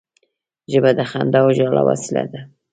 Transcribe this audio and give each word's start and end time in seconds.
ژبه 0.71 0.91
د 0.97 0.99
خندا 1.11 1.39
او 1.45 1.49
ژړا 1.57 1.81
وسیله 1.89 2.23
ده 2.31 2.41